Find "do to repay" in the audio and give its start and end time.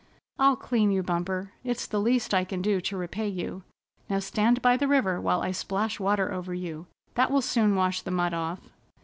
2.63-3.27